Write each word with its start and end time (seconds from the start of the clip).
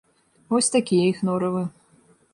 Вось 0.53 0.71
такія 0.77 1.03
іх 1.13 1.21
норавы. 1.31 1.63